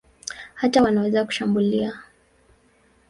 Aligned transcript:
Hata 0.53 0.81
wanaweza 0.83 1.25
kushambulia. 1.25 1.99